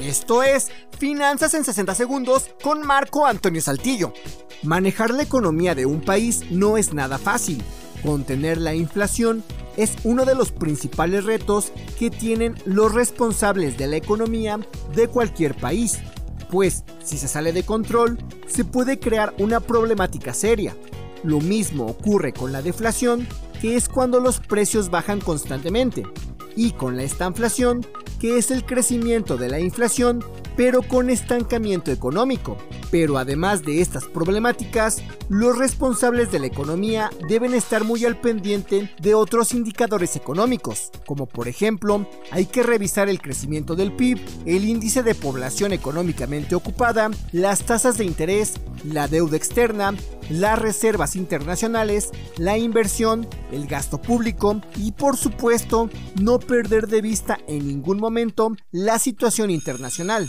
[0.00, 4.12] Esto es Finanzas en 60 segundos con Marco Antonio Saltillo.
[4.62, 7.62] Manejar la economía de un país no es nada fácil.
[8.04, 9.42] Contener la inflación
[9.76, 14.60] es uno de los principales retos que tienen los responsables de la economía
[14.94, 15.98] de cualquier país,
[16.48, 20.76] pues si se sale de control, se puede crear una problemática seria.
[21.24, 23.26] Lo mismo ocurre con la deflación,
[23.60, 26.04] que es cuando los precios bajan constantemente,
[26.54, 27.84] y con la estanflación,
[28.18, 30.24] que es el crecimiento de la inflación,
[30.56, 32.56] pero con estancamiento económico.
[32.90, 38.90] Pero además de estas problemáticas, los responsables de la economía deben estar muy al pendiente
[39.00, 44.64] de otros indicadores económicos, como por ejemplo, hay que revisar el crecimiento del PIB, el
[44.64, 49.94] índice de población económicamente ocupada, las tasas de interés, la deuda externa,
[50.30, 57.38] las reservas internacionales, la inversión, el gasto público y por supuesto no perder de vista
[57.46, 60.28] en ningún momento la situación internacional.